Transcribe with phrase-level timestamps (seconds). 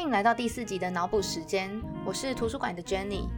[0.00, 1.70] 迎来到第四集的脑补时间，
[2.06, 3.28] 我是图书馆的 Jenny。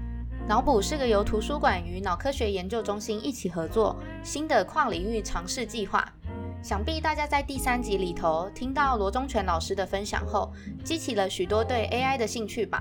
[0.47, 6.07] 脑补是个由图书馆与脑科学研究中心一起合作新的跨领域尝试计划。
[6.63, 10.53] 想必大家在第三集里头听到罗忠全老师的分享后，
[10.85, 12.81] 激起了许多对 AI 的兴趣吧。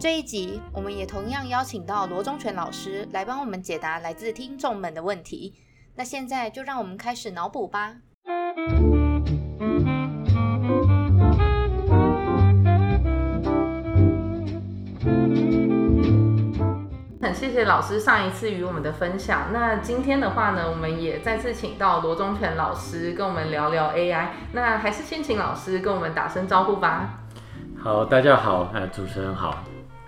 [0.00, 5.54] 这一集我们也同样邀请到罗忠全老师来帮我们解答来自听众们的问题。
[5.94, 7.98] 那现在就让我们开始脑补吧。
[17.42, 19.48] 谢谢老师上一次与我们的分享。
[19.52, 24.28] 那今天的话呢，我们也再次请到罗忠全老师跟我们聊聊 AI。
[24.52, 27.18] 那还是先请老师跟我们打声招呼吧。
[27.82, 29.56] 好，大家好，呃，主持人好。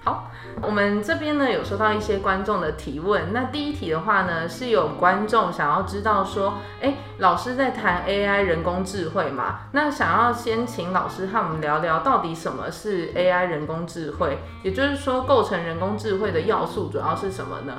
[0.04, 3.32] 好，我们这边呢有收到一些观众的提问。
[3.32, 9.60] 那第一题的话呢，是有观众想要知道说，哎，老师在谈 AI 人工智慧嘛？
[9.72, 14.36] 那想要先请老师和我们聊聊，到底什么是 AI 人工智慧？
[14.62, 17.72] 也就是说，构成人工智慧的要素主要是什么呢？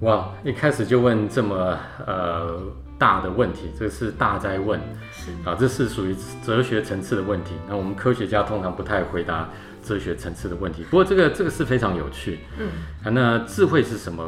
[0.00, 1.76] 哇，一开始就问这么
[2.06, 2.58] 呃
[2.98, 4.80] 大的问题，这是大灾问，
[5.12, 7.52] 是啊，这是属于哲学层次的问题。
[7.68, 9.46] 那我们科学家通常不太回答。
[9.88, 12.40] 哲学层次的问题，不过这个这个是非常有趣。
[12.58, 12.68] 嗯，
[13.02, 14.22] 啊，那智慧是什么？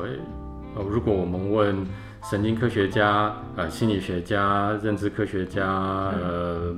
[0.74, 1.86] 呃，如果我们问
[2.30, 6.74] 神经科学家、呃心理学家、认知科学家，呃，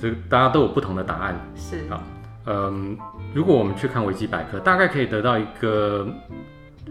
[0.00, 1.40] 这大家都有不同的答案。
[1.54, 2.02] 是啊，
[2.46, 2.98] 嗯，
[3.32, 6.08] 如果我们去看维基百科，大概可以得到一个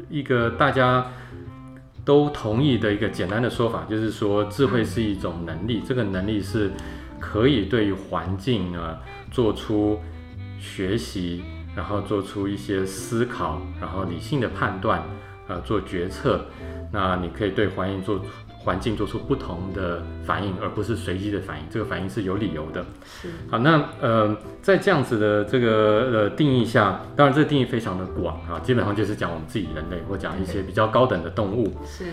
[0.10, 1.06] 一个大家
[2.06, 6.72] 都同意的一个简单的说法，就是说智慧是一种能力，这个能力是
[7.20, 8.98] 可以对于环境啊
[9.30, 10.00] 做出。
[10.62, 11.44] 学习，
[11.76, 15.04] 然后做出一些思考，然后理性的判断，
[15.48, 16.46] 呃，做决策。
[16.94, 18.22] 那你可以对环境做
[18.60, 21.66] 环境做出不同的反应，而不是随机的反应。
[21.70, 22.86] 这个反应是有理由的。
[23.04, 23.30] 是。
[23.50, 31.74] 好，那呃，在这样子的这个呃定义下，当然这个定义非常的广啊，基本上就是讲我们自己人类，或讲一些比较高等的动物。
[31.86, 32.06] 是。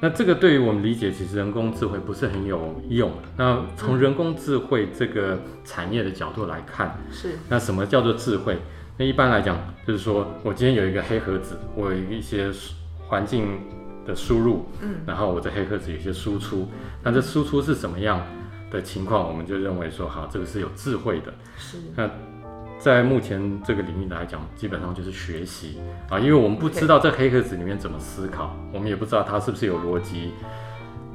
[0.00, 3.10] 那这个对于我们理解，其实人工智慧不是很有用。
[3.36, 8.58] 那从人工智慧这个产业的角度来看，是那什么叫做智慧？
[8.96, 12.48] 那一般来讲，就是说我今天有一个黑盒子，我有一些
[13.08, 13.60] 环境
[14.06, 16.68] 的输入，嗯，然后我的黑盒子有一些输出，
[17.02, 18.24] 那这输出是什么样
[18.70, 21.32] 的情况，我们就认为说，好，这个是有智慧的。
[21.56, 22.08] 是那。
[22.78, 25.78] 在目前这个领域来讲，基本上就是学习
[26.08, 30.30] 啊，因为我们不知道这黑盒子里面怎么思考，我们也不知道它是不是有逻辑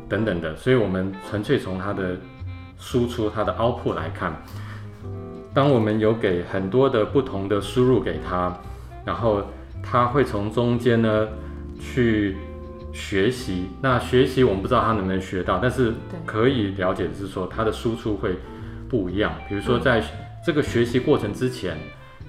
[0.09, 2.17] 等等的，所以我们纯粹从它的
[2.77, 4.35] 输出、它的 output 来看。
[5.53, 8.53] 当我们有给很多的不同的输入给它，
[9.05, 9.43] 然后
[9.81, 11.27] 它会从中间呢
[11.79, 12.35] 去
[12.91, 13.67] 学习。
[13.81, 15.93] 那学习我们不知道它能不能学到，但是
[16.25, 18.35] 可以了解的是说它的输出会
[18.89, 19.31] 不一样。
[19.47, 20.03] 比如说在
[20.45, 21.77] 这个学习过程之前，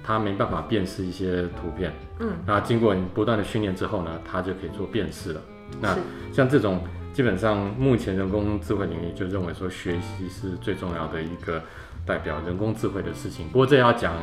[0.03, 5.41] 他没办法辨识一些图片，嗯，那经过你不断的训练之后呢，他就可以做辨识了。
[5.81, 5.97] 那
[6.31, 6.81] 像这种，
[7.11, 11.61] 基本上目前人工智慧领域就认为说，学习是最重要的一个
[12.05, 13.47] 代表人工智慧的事情。
[13.49, 14.13] 不过这要讲，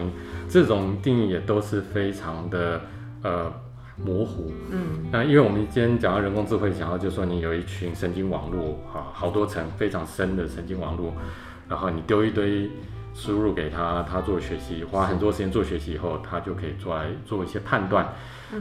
[0.49, 2.81] 这种定义也都是非常的
[3.23, 3.53] 呃
[3.97, 11.13] 模糊，嗯，那因为我们今天讲到人工智慧，想要就是说你有一群神经网络，啊，好多层非常深的神经网络，
[11.69, 12.71] 然后你丢一堆。
[13.15, 18.13] 输入给他，他做学习，花很多时间做学习以后，他就可以做来做一些判断。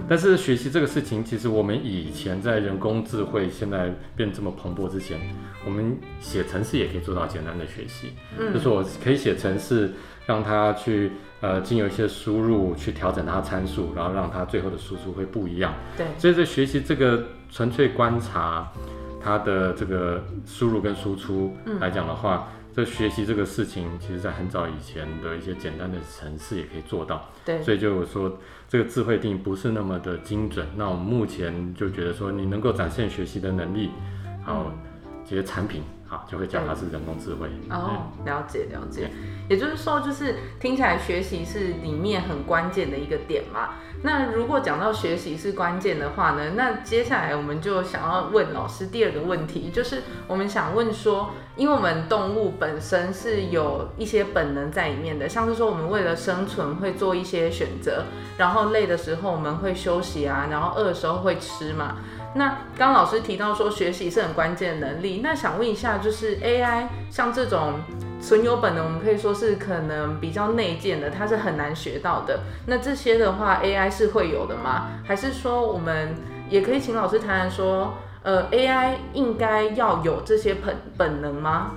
[0.07, 5.19] 但是学习这个事情，其实我们以前在人工智慧现在变这么蓬勃之前，
[5.65, 8.13] 我们写程式也可以做到简单的学习。
[8.37, 9.91] 嗯，就是我可以写程式，
[10.25, 11.11] 让他去
[11.41, 15.73] 呃经由一些输入去调整它参数，然后让它最后的输出会不一样。
[15.97, 18.71] 对，所以在学习这个纯粹观察
[19.23, 22.47] 它的这个输入跟输出来讲的话。
[22.73, 27.29] 这学习这个事情，其实在很早以前的一些简单的程式也可以做到。
[27.43, 30.65] 对，所以就说这个智慧定义不是那么的精准。
[30.77, 33.89] 那我们目前就觉得说，你能够展现学习的能力，
[34.45, 34.71] 好，
[35.25, 35.83] 这些产品。
[36.07, 37.47] 好，就会讲它是人工智慧。
[37.69, 39.09] 哦，了解了解。
[39.49, 43.75] 也就是说，就是听起来学习是里面很关键的一个点嘛。
[44.03, 58.05] 那如果讲到学习是关键的话呢，那接下来我们就想要问老师第二个问题，就是我们想问说，因为我们动物本身是有一些本能在里面的，像是说我们为了生存会做一些选择，
[58.37, 61.97] 然后累的时候我们会休息啊，然后饿的时候会吃嘛。
[62.33, 67.73] 那刚老师提到说学习是很关键的能力，那想问一下，就是 AI 像这种
[68.21, 72.41] 存有本能，我们可以说是可能比较内建的，它是很难学到的。
[72.67, 74.89] 那这些的话，AI 是会有的吗？
[75.03, 76.15] 还是说我们
[76.49, 81.71] 也可以请老师谈谈说，呃，AI 应该要有这些本本能吗？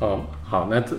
[0.00, 0.96] 哦，好，那这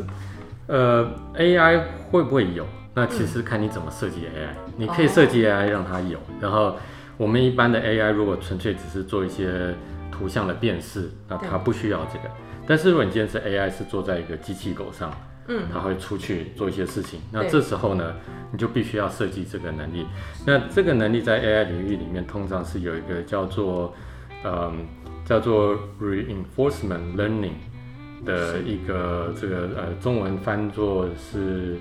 [0.68, 1.08] 呃
[1.38, 2.66] ，AI 会不会有？
[2.96, 6.76] 那其实看你怎么设计 AI，你可以设计 AI 让它有，然后
[7.18, 9.76] 我们一般的 AI 如果纯粹只是做一些
[10.12, 12.34] 图像的辨识，那它不需要这个。
[12.68, 15.12] 但是如果你今天是 AI 是坐在一个机器狗上，
[15.48, 18.16] 嗯，它会出去做一些事情，那这时候呢，
[18.52, 20.08] 你就必须要设计这个能力。
[20.46, 23.94] 那这个能力在 AI 领域里面，通常是有一个叫做，
[24.44, 24.86] 嗯，
[25.24, 27.54] 叫做 reinforcement learning
[28.26, 31.78] 的一个这个呃中文翻作是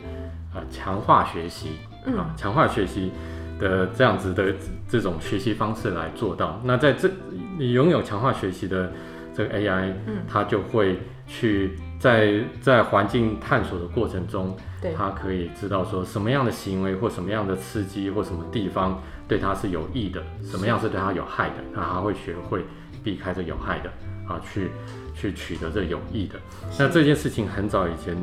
[0.53, 1.71] 啊强化学习
[2.05, 3.11] 嗯啊强化学习
[3.59, 4.53] 的这样子的
[4.87, 6.61] 这种学习方式来做到。
[6.65, 7.11] 那在这
[7.59, 8.93] 你拥有强化学习的
[9.35, 22.65] 这个 AI，嗯它就会去在在环境探索的过程中，对，它可以知道说什么样的行为或什么样的刺激或什么地方对它是有益的，什么样是对它有害的，那它会学会
[23.03, 23.91] 避开这有害的
[24.29, 24.71] 啊，去
[25.15, 26.39] 去取得这有益的。
[26.79, 28.17] 那这件事情很早以前，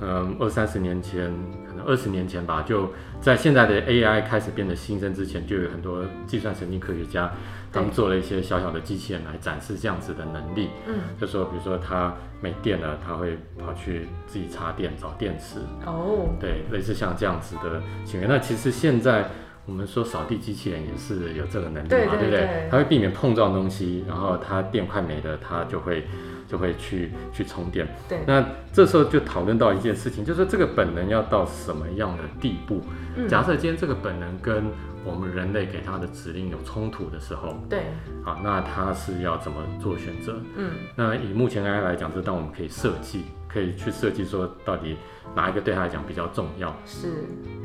[0.00, 1.30] 嗯，二三十年前，
[1.68, 7.30] 可能二十年前吧，就在现在的 AI 开始变得新生之前，就有很多计算神经科学家，
[7.72, 10.70] 他们做了一些小小的机器人来展示这样子的能力。
[10.86, 18.26] 嗯，就说比如说它没电了，它会跑去自己插电找电池，哦，对，类似像这样子的行为。
[18.26, 19.28] 那其实现在
[19.66, 22.68] 我们说扫地机器人也是有这个能力嘛，对对不对对？
[22.70, 26.04] 它会避免碰撞东西，然后它电快没了，它就会
[26.48, 27.86] 就会去去充电。
[28.08, 32.80] 对，那这时候就讨论到一件事情，就是说这个本能要到什么样的地步？
[33.16, 34.64] 嗯假设今天这个本能跟
[35.04, 37.84] 我们人类给它的指令有冲突的时候，对，
[38.24, 40.38] 好，那它是要怎么做选择？
[40.56, 44.96] 嗯，那以目前 AI 来讲，这当我们可以设计，可以去设计说到底
[45.34, 46.74] 哪一个对他来讲比较重要。
[46.84, 47.08] 是，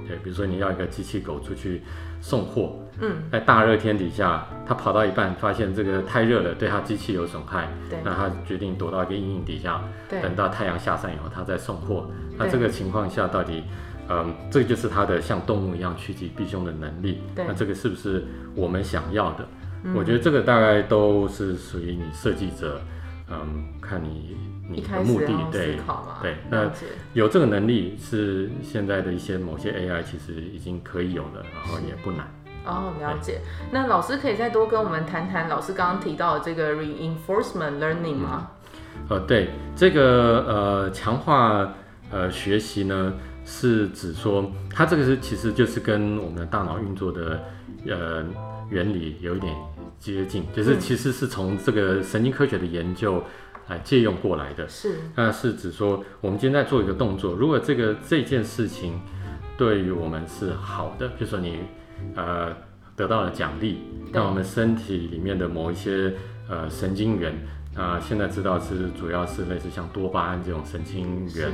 [0.07, 1.81] 对，比如说你要一个机器狗出去
[2.21, 12.09] 送货，嗯，在大热天底下，它跑到一半发现这个太热了，对它机器有损害，对，那它决定躲到一个阴影底下，对，等到太阳下山以后，它再送货。
[12.37, 13.63] 那这个情况下，到底，
[14.09, 17.21] 嗯，这个就是它的像动物一样趋吉避凶的能力。
[17.35, 18.23] 那这个是不是
[18.55, 19.47] 我们想要的？
[19.83, 22.81] 嗯我觉得这个大概都是属于你设计者，
[23.29, 25.83] 嗯，看你一你的目的对思。
[25.85, 26.71] 考嘛，对那，
[27.13, 32.27] 有这个能力是现在的一些某些 AI 其实已经可以有了，然后也不难。
[32.65, 33.41] 哦，了解。
[33.71, 38.49] 那老师可以再多跟我们谈谈老师刚刚提到的这个 reinforcement learning 吗？
[39.07, 41.73] 呃，对，这个呃强化
[42.09, 43.13] 呃学习呢，
[43.45, 47.39] 是指说它这个是其实就是跟我们的大脑运作的
[47.87, 48.25] 呃
[48.69, 49.53] 原理有一点
[49.99, 53.21] 接近，就是嗯其实是从这个神经科学的研究
[53.67, 54.67] 来借用过来的。
[54.67, 58.99] 是，那是指说，我们今天在做一个动作，如果这个这件事情
[59.57, 61.59] 对于我们是好的，就说你
[62.15, 62.55] 呃
[62.95, 66.13] 得到了奖励，对那我们身体里面的某一些
[66.49, 67.33] 呃神经元，
[67.75, 71.51] 啊、现在知道是主要是类似像多巴胺这种神经元，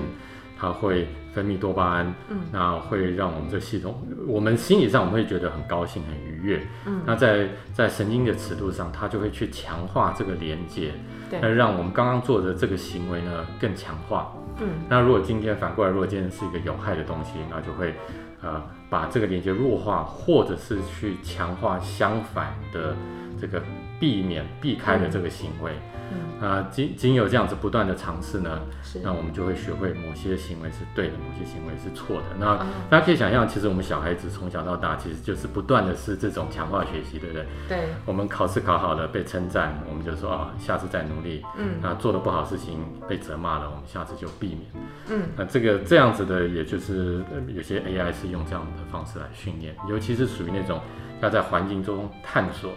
[0.62, 10.92] 它会分泌多巴胺，嗯，那会让我们这系统，我们心理上我们会觉得很高兴、很愉悦，嗯，那在在神经的尺度上，它就会去强化这个连接，
[11.32, 11.40] 对。
[11.42, 14.32] 那，让我们刚刚做的这个行为呢更强化。
[14.60, 17.96] 嗯，那如果今天反过来，如果今天是一个有害的东西，那就会
[18.44, 22.96] 呃把这个连接弱化，或者是去强化相反的
[23.40, 23.60] 这个
[24.02, 25.72] 避免避开的这个行为。
[26.14, 28.60] 嗯，啊，仅仅有这样子不断的尝试呢，
[29.02, 32.26] 那我们就会学会某些行为是对的，某些行为是错的。
[32.38, 37.46] 那啊，大家可以想象，其实我们小孩子从小到大，其实就是不断的是这种强化学习，对不对？
[37.70, 41.46] 对，我们考试考好了被称赞，我们就说啊，下次再努力。
[41.58, 44.62] 嗯，那做的不好事情被责骂了，我们下次就避免。
[45.10, 50.82] 嗯，那这个这样子的，也就是呃有些 AI 是用这样的方式来训练，尤其是属于那种
[51.22, 52.72] 要在环境中探索，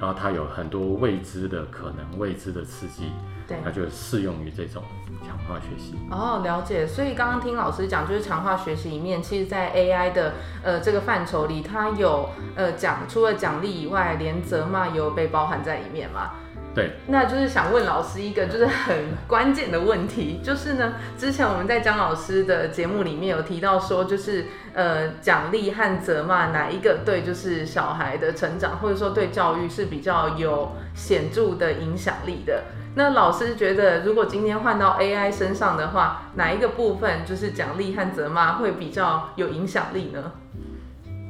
[0.00, 3.12] 然后它有很多未知的可能、未知的刺激，
[3.46, 3.58] 对。
[3.64, 4.82] 那就适用于这种
[5.26, 5.94] 强化学习。
[6.10, 6.86] 哦，了解。
[6.86, 16.32] 所以刚刚听老师讲，就是强化学习里面，其实，在 AI 的呃这个范畴里，它有呃奖，除了奖励以外，连责骂也有被包含在里面嘛。
[16.78, 18.94] 对，那就是想问老师一个就是很
[19.26, 32.62] 关键的问题，就是呢，之前我们在张老师的节目里面有提到说，就是呃奖励和责骂哪一个对就是小孩的成长或者说对教育是比较有显著的影响力的。
[32.94, 40.30] 那老师觉得，如果今天换到 AI 身上的话，哪一个部分就是奖励和责骂会比较有影响力呢？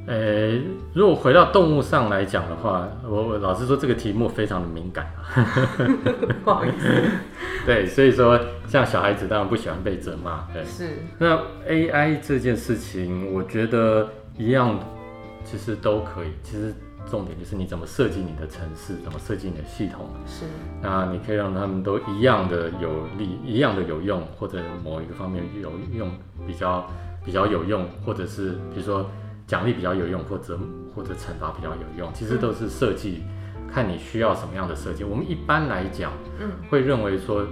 [0.08, 0.58] 呃，
[0.94, 5.28] 如果回到动物上来讲的话，我我老实说这个题目非常的敏感啊。
[6.42, 6.88] 不好意思，
[7.66, 10.64] 对，所以说像小孩子当然不喜欢被责骂，对。
[10.64, 11.38] 是，那
[11.68, 14.80] AI 这件事情，我觉得一样，
[15.44, 16.28] 其实都可以。
[16.42, 16.74] 其实
[17.10, 20.08] 重点就是你怎么设计你的城市，怎么设计你的系统。
[20.26, 20.46] 是，
[20.80, 22.88] 那你可以让他们都一样的有
[23.18, 26.10] 利，一样的有用，或者某一个方面有用
[26.46, 26.80] 比较
[27.22, 29.04] 比比较有用，或者是比如说
[29.48, 30.56] 奖励比较有用，或者
[30.94, 33.22] 或者惩罚比较有用，其实都是设计，
[33.72, 35.02] 看你需要什么样的设计。
[35.02, 37.46] 我们一般来讲，嗯，会认为说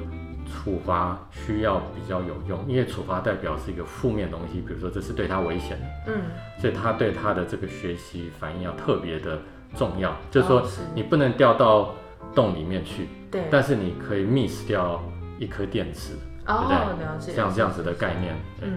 [0.47, 6.21] 处罚需要比较有用，因为处罚代表是一个负面东西，比如说这是对他危险的，嗯，
[6.61, 9.41] 所以他对他的这个学习反应要特别的
[9.75, 10.63] 重要，就是说
[10.95, 11.95] 你不能掉到
[12.35, 15.03] 洞里面去，对，但是你可以 miss 掉
[15.39, 16.13] 一颗电池，
[16.47, 16.77] 哦，对？
[17.05, 18.35] 了解，像这样子的概念。
[18.61, 18.71] 嗯，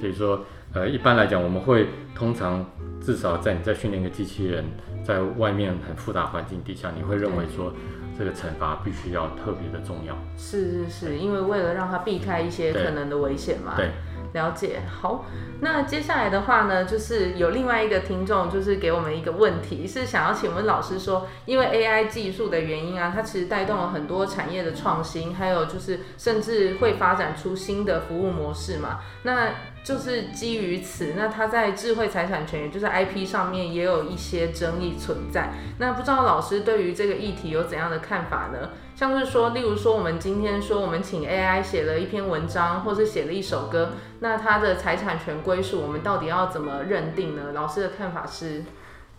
[0.00, 0.40] 所以说，
[0.72, 2.64] 呃，一般来讲，我们会通常
[3.02, 4.64] 至少在你在训练一个机器人，
[5.04, 7.72] 在外面很复杂环境底下，你会认为说
[8.18, 10.16] 这个惩罚必须要特别的重要。
[10.36, 13.74] 是是是，因为为了让他避开一些可能的危险嘛。
[13.76, 13.90] 对，
[14.32, 14.80] 了解。
[14.88, 15.24] 好，
[15.60, 29.00] 那接下来的话呢，就是有另外一个听众，就是给我们一个问题，是想要请问老师说，因为 AI 技术的原因啊，它其实带动了很多产业的创新，还有就是甚至会发展出新的服务模式嘛。
[29.22, 29.48] 那
[29.82, 35.52] 就是基于此，那它在智慧财产权，也就是 IP 上面也有一些争议存在。
[35.78, 38.70] 那不知道老师对于这个议题有怎样的看法呢？
[38.94, 47.52] 像是说，例如说，我们今天说我们请 AI 写了一篇文章，或是写了一首歌，那它的财产权归属，我们到底要怎么认定呢？
[47.54, 48.62] 老师的看法是，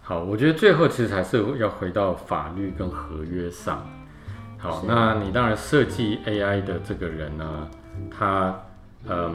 [0.04, 3.84] 好，我觉得最后其实还是要回到法律跟合约上。
[4.60, 7.68] 好，那你当然设计 AI 的这个人呢，
[8.16, 8.62] 他
[9.08, 9.32] 呃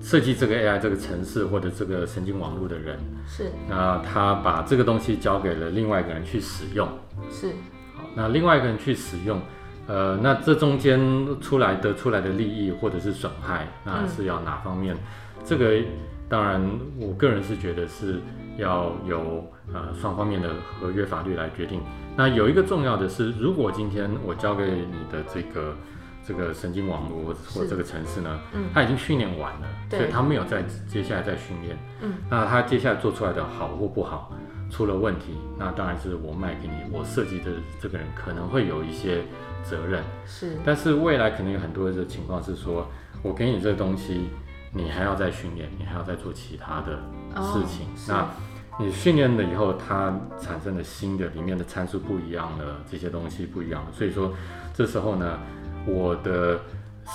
[0.00, 6.88] 设计这个 AI 这个城市或者这个神经网络的人，是那他把这个东西交给了另外一个人去使用。
[7.30, 7.48] 是，
[7.94, 9.40] 好，那另外一个人去使用，
[9.86, 10.98] 呃，那这中间
[11.40, 14.96] 出来得出来的利益或者是损害，那是要哪方面？
[15.44, 15.76] 这个
[16.28, 16.62] 当然，
[16.98, 18.20] 我个人是觉得是
[18.56, 21.80] 要由呃双方面的合约法律来决定。
[22.16, 25.74] 那有一个重要的是，如果今天我交给你的这个
[26.26, 28.68] 这个神经网络或这个城市呢，嗯。
[28.72, 31.76] 它已经训练完了，所以它没有再接下来再训练。
[32.02, 34.32] 嗯，那它接下来做出来的好或不好，
[34.70, 37.50] 出了问题，那当然是我卖给你，我设计的
[37.80, 39.22] 这个人可能会有一些
[39.64, 40.02] 责任。
[40.26, 42.86] 是，但是未来可能有很多的情况是说，
[43.22, 44.28] 我给你这个东西，
[44.72, 46.96] 你还要再训练，你还要再做其他的
[47.52, 47.86] 事情。
[47.86, 48.28] 哦那
[48.78, 54.32] 你训练了以后，它产生的新的，里面的参数不一样了，这些东西不一样了，所以说
[54.72, 55.38] 这时候呢，
[55.86, 56.60] 我的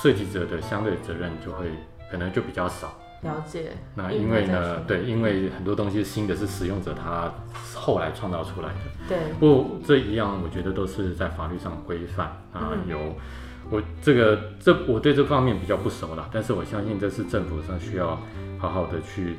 [0.02, 1.68] 设计者的相对责任就会
[2.12, 2.94] 可能就比较少。
[3.22, 3.72] 了解。
[3.96, 7.34] 那因因为呢对，因为很多东西新的是使用者他
[7.74, 8.76] 后来创造出来的。
[9.08, 13.16] 对，不过这一样，我觉得都是在法律上规范啊，嗯有
[13.72, 18.20] 我这个这我对这方面比较不熟啦，但是我相信这是政府上需要
[18.60, 19.38] 好好的去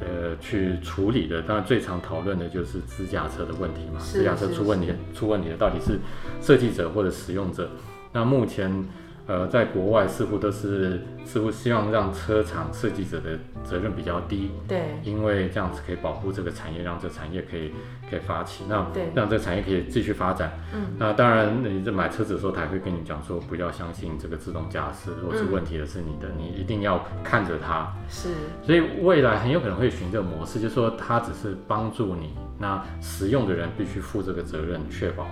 [0.00, 1.40] 呃去处理的。
[1.40, 5.98] 当然最常讨论的就是自驾车的问题嘛，是自驾车出问题出问题的到底是
[6.42, 7.70] 设计者或者使用者？
[8.12, 8.84] 那目前。
[9.24, 17.70] 呃，在国外似乎都是似乎希望让车厂设计者的责任比较低，对，因为这样子可以保护这个产业，让这产业可以
[18.10, 20.52] 可以发起，那对让这个产业可以继续发展。
[20.74, 27.94] 嗯，那当然，你在买车子的时候，他也会跟你讲说，不要相信这个自动驾驶，如果出问题的是你的，你一定要看着它。
[28.08, 28.30] 是，
[28.66, 35.28] 所以未来很有可能会循这个模式，就是说它只是帮助你，那使用的人必须负这个责任，确保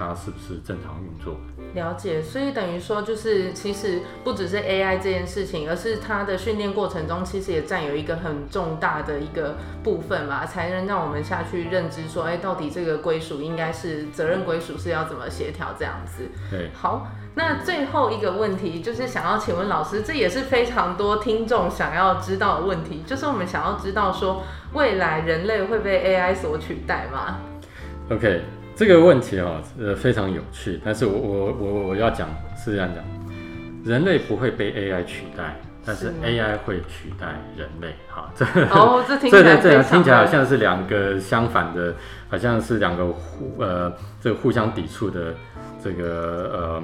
[0.00, 1.36] 它是不是正常运作。
[1.74, 16.24] 了解，所以等于说，就是其实不只是 AI 这件事情，而是它的训练过程中，其实也占有一个很重大的一个部分嘛，才能让我们下去认知说，哎，到底这个归属应该是责任归属是要怎么协调这样子。
[16.50, 24.42] 对，好，那最后一个问题就是想要请问老师，这也是非常多听众想要知道的问题，就是我们想要知道说，
[24.72, 27.38] 未来人类会被 AI 所取代吗
[28.10, 28.42] ？OK，
[28.80, 33.04] 这个问题哦，呃，非常有趣，但是我我我我要讲是这样讲，
[33.84, 37.26] 人类不会被 AI 取代，但是是 AI 会取代
[37.58, 37.94] 人类。
[38.08, 41.94] 好， 这哦，这听起这这来非常个听起来好像是两个相反的，
[42.30, 45.34] 好像是两个互呃这个互相抵触的
[45.84, 46.82] 这个呃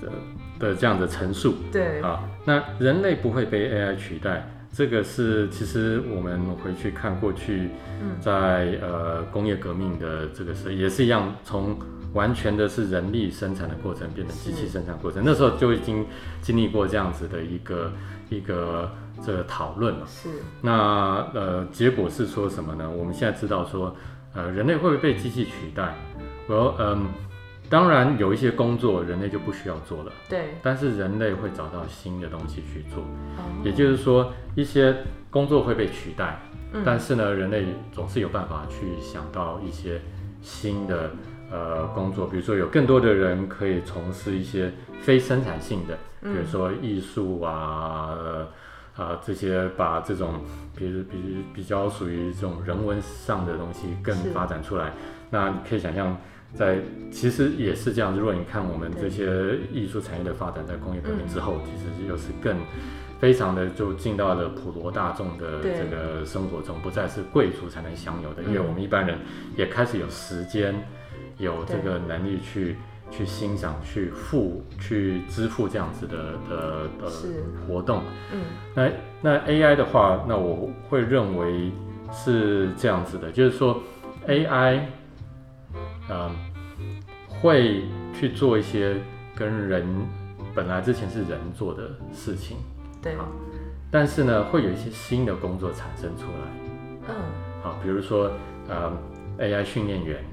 [0.00, 2.20] 的的这样的陈述对，啊。
[2.46, 11.76] 那人类不会被 AI 取代，这个是其实我们回去看过去嗯，在呃工业革命的这个是也是一样，从
[12.12, 16.06] 完全的是人力生产的过程变成机器生产过程，那时候就已经
[16.40, 17.92] 经历过这样子的一个
[18.28, 18.90] 一个
[19.24, 20.06] 这个讨论了。
[20.06, 20.28] 是，
[20.62, 22.88] 那呃结果是说什么呢？
[22.90, 23.94] 我们现在知道说，
[24.34, 25.94] 呃人类会不会被机器取代？
[26.48, 27.06] 我嗯，
[27.70, 33.04] 当然有一些工作人类就不需要做了，对，但是人类会找到新的东西去做，
[33.38, 33.62] 哦。
[33.64, 34.94] 也就是说一些
[35.30, 36.40] 工作会被取代。
[36.72, 36.82] 嗯。
[36.84, 40.00] 但是呢，人类总是有办法去想到一些
[40.42, 41.10] 新的
[41.50, 48.48] 呃工作，比如说有更多的人可以从事一些非生产性的，比如嗯说艺术啊、呃
[48.96, 50.42] 啊、这些把这种
[50.74, 54.92] 比如比比较属于这种人文上的东西更发展出来。
[55.30, 56.16] 那你可以想象，
[56.54, 56.78] 在
[57.10, 58.16] 其实也是这样。
[58.16, 62.56] 如果你看我们这些艺术产业的发展，在工业革命之后，其实又是更
[63.20, 68.66] 非常的就进到了普罗大众的这个生活中，不再是贵族才能享有的，因为嗯。
[68.66, 69.18] 我们一般人
[69.56, 70.74] 也开始有时间，
[71.38, 72.76] 有这个能力去
[73.10, 77.10] 去欣赏、去付、去支付这样子的的的
[77.66, 78.02] 活动。
[78.32, 78.40] 嗯。
[78.74, 78.90] 那
[79.22, 81.70] 那 AI 的话，那我会认为
[82.12, 83.82] 是这样子的，就是说
[84.26, 84.80] AI，
[86.10, 86.34] 嗯，
[87.28, 88.96] 会去做一些
[89.34, 89.86] 跟人
[90.54, 92.56] 本来之前是人做的事情，
[93.00, 93.26] 对，好
[93.90, 97.14] 但是呢，会有一些新的工作产生出来，嗯。
[97.62, 98.30] 好，比如说
[98.68, 98.90] 呃
[99.38, 100.24] AI 训练员，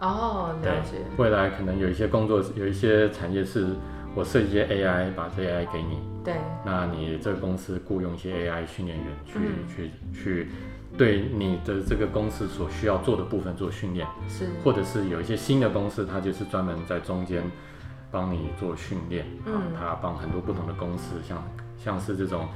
[0.00, 3.68] 哦，了解，未来可能有一些工作，有一些产业是
[4.14, 9.66] 我设计一些 AI，把这 AI 给你，对，那你这个公司雇佣一些 AI 训练员去、嗯。
[9.68, 10.48] 去去
[10.96, 17.42] 对你的这个公司所需要做的部分做训练，是，或者是有一些新的公司，它就是专门在中间
[18.10, 21.42] 帮你做训练，啊嗯，它帮很多不同的公司，像
[21.76, 22.46] 像是这种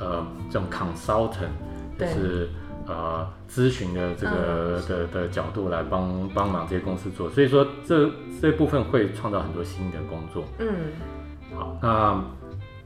[0.00, 1.52] 呃这种 consultant，
[1.98, 2.48] 就是
[2.86, 4.88] 呃咨询的这个、嗯。
[4.88, 10.44] 的的角度来帮帮忙这些公司做，所以说这这部分会创造很多新的工作。
[10.58, 10.68] 嗯。
[11.54, 12.24] 好，那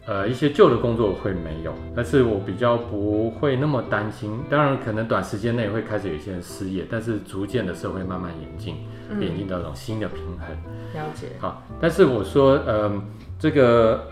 [0.06, 4.38] 呃一些旧的工作会没有，但是我比较不会那么担心。
[4.48, 8.76] 当然，可能短时间内会开始有一些人失业，但是逐渐的社会慢慢演进，
[9.20, 10.48] 演嗯，进到一种新的平衡。
[10.94, 13.02] 了解，好，但是我说，嗯、
[13.38, 14.06] 这个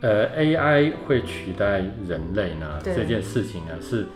[0.00, 4.06] 呃 AI 会取代人类呢这件事情呢，是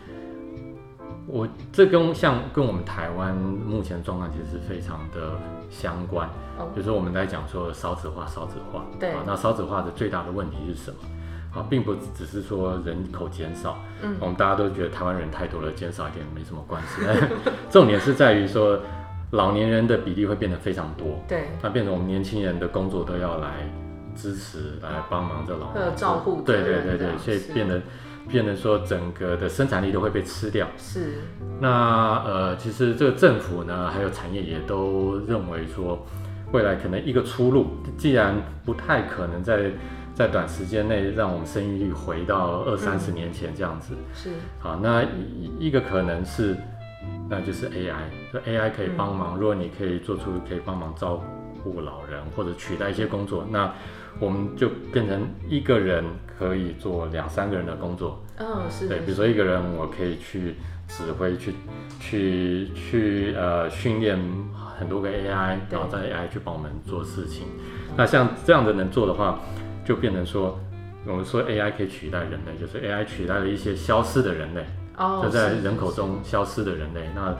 [1.30, 5.38] 我这跟像跟我们台湾目前状况其实是非常的
[5.70, 6.28] 相关。
[6.58, 10.96] 哦比如说我们在讲说少子化，少子化，对啊，那少子化的最大的问题是什么？
[11.54, 17.02] 啊，并不只是说人口减少，嗯我们大家都觉得台湾人太多了，减少一点没什么关系。
[17.70, 18.78] 重点是在于说，
[19.30, 23.68] 老年人的比例会变得非常多，对，那变成我们年轻人的工作都要来
[24.14, 27.80] 支持、来帮忙这老会有人照顾对对对对，所以变得
[28.30, 30.66] 变得说整个的生产力都会被吃掉。
[30.76, 31.18] 是，
[31.60, 36.06] 那呃，其实这个政府呢，还有产业也都认为说，
[36.52, 37.66] 未来可能一个出路，
[37.96, 39.70] 既然不太可能在
[40.14, 46.56] 在短时间内让我们生育率回到二三十年前这样子，是，好，那一一个可能是，
[47.28, 47.94] 那就是 AI，
[48.32, 51.22] 就 AI 可以帮忙，如果你可以做出可以帮忙照
[51.62, 53.72] 顾老人或者取代一些工作，那
[54.18, 56.04] 我们就变成一个人
[56.38, 60.56] 可以做两三个人的工作，嗯，是，对，比如说一个人我可以去
[60.88, 61.54] 指挥，去
[62.00, 64.18] 去去呃训练
[64.78, 67.46] 很多个 AI，然后再 AI 去帮我们做事情。
[67.96, 69.38] 那像这样的能做的话，
[69.84, 70.58] 就变成说，
[71.06, 74.64] 我们说 AI 可以取代人类，就是 AI 取代了一些消失的人类，
[74.96, 77.08] 哦，就在人口，中消失的人类。
[77.14, 77.34] 那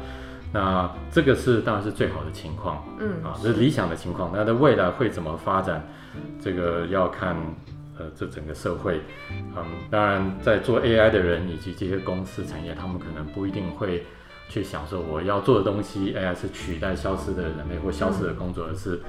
[0.53, 4.31] 那这个是当然是最好的情况嗯，啊，这是理想的情况。
[4.35, 5.87] 那在未来会怎么发展，
[6.41, 7.37] 这个要看
[7.97, 9.01] 呃这整个社会。
[9.31, 14.05] 嗯，当然在做 AI 的人以及这些公司产业，他们可能不一定会
[14.49, 19.01] 去想说我要做的东西 AI 是取代消失的人类或消失的工作，而是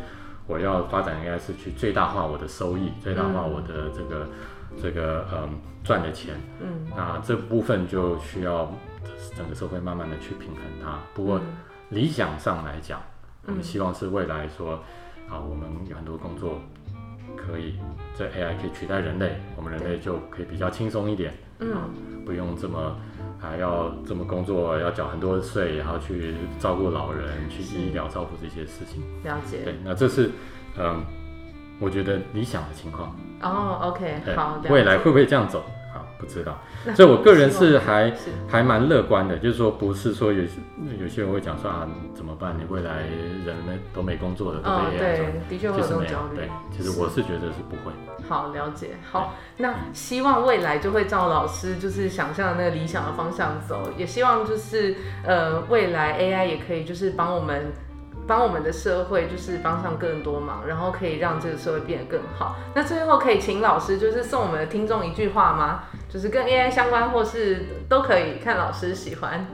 [0.46, 4.28] 我要发展 AI 是去最大化我的收益，最大化我的这个
[4.80, 6.36] 这个嗯赚的钱。
[6.62, 8.72] 嗯，那这部分就需要
[9.36, 11.00] 整个社会慢慢的去平衡它。
[11.16, 11.46] 不过嗯
[11.90, 13.02] 理想上来讲，
[13.46, 14.76] 我们嗯希望是未来说，
[15.30, 16.62] 啊，我们有很多工作
[17.36, 17.76] 可以
[18.16, 22.96] 这 AI 可以取代人类，我们人类就可以比较轻松一点，嗯，不用这么
[23.40, 29.02] 还要这么工作，要缴很多税，然后去照顾老人，去医疗照顾这些事情。
[29.24, 30.30] 了解，对，那这是
[30.78, 31.04] 嗯，
[31.82, 33.14] 我觉得理想的情况。
[33.42, 35.64] 哦，OK，好，未来会不会这样走？
[35.92, 36.58] 好，不知道。
[36.96, 40.44] 所以我个人是还是，还蛮乐观的，就是说不是说有
[41.00, 42.56] 有些人会讲说啊怎么办？
[42.58, 43.00] 你未来
[43.46, 44.62] 人们都没工作了，
[44.98, 47.92] 对，的确会有其实没有这种焦，虑对，，其实我是觉得是不会。
[48.30, 48.92] 好，了解。
[49.12, 57.74] 好，那希望未来就会照老师就是想象的那个理想的方向走，也希望就是呃未来 AI 也可以就是帮我们
[58.32, 62.56] 帮我们的社会就是帮上更多忙，然后可以让这个社会变得更好。
[62.74, 65.84] 那最后可以请老师就是送我们的听众一句话吗？
[66.08, 69.46] 就是跟 AI 相关或是都可以，看老师喜欢。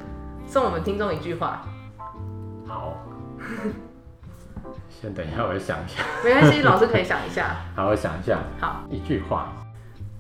[0.46, 1.66] 送我们听众一句话，
[2.68, 2.94] 好，
[4.92, 6.04] 先等一下，我想一下。
[6.24, 7.56] 没关系，老师可以想一下。
[7.76, 9.52] 好，我想一下好，一句话，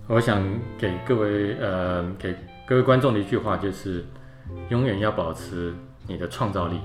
[0.07, 0.43] 我想
[0.79, 2.35] 给各位呃给
[2.67, 4.03] 各位观众的一句话就是，
[4.69, 5.75] 永远要保持
[6.07, 6.81] 你的创造力，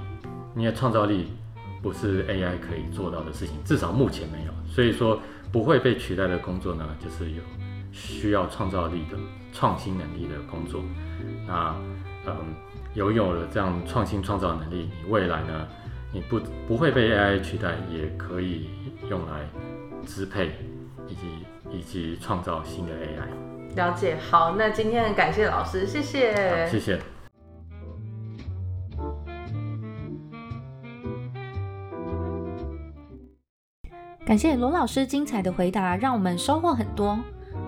[0.52, 1.32] 你的创造力
[1.82, 4.52] 不是 AI 可以做到的事情，至少目前没有。
[4.68, 7.42] 所以说不会被取代的工作呢，就是有
[7.90, 9.18] 需要创造力的
[9.52, 10.82] 创新能力的工作。
[11.46, 11.74] 那
[12.26, 12.54] 嗯，
[12.94, 15.66] 拥有了这样创新创造能力，你未来呢，
[16.12, 18.70] 你不不会被 AI 取代，也可以
[19.10, 19.48] 用来
[20.06, 20.52] 支配
[21.08, 21.26] 以及
[21.70, 23.74] 以及创造新的 AI。
[23.74, 26.98] 了解，好，那今天很感谢老师，谢谢，谢谢。
[34.32, 37.18] 感谢罗老师精彩的回答，让我们收获很多。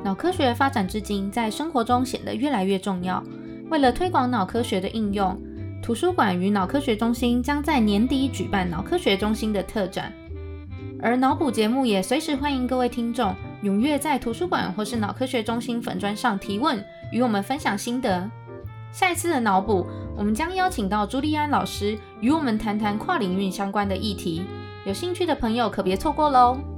[0.02, 3.22] 脑科学发展至今，在生活中显得越来越重要。
[3.68, 5.38] 为了推广脑科学的应用，
[5.82, 10.10] 图书馆与脑科学中心将在年底举办脑科学中心的特展。
[11.02, 18.26] 而脑补节目也随时欢迎各位听众踊跃在图书馆或是脑科学中心粉砖上提问，与我们分享心得。
[18.90, 24.44] 下一次的脑补，我们将邀请到朱利安老师与我们谈谈跨领域相关的议题。
[24.84, 26.73] 有兴趣的朋友可别错过喽！